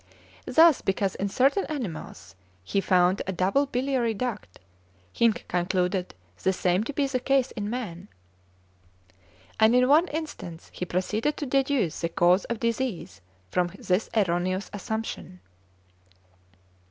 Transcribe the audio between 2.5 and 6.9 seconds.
he found a double biliary duct, he concluded the same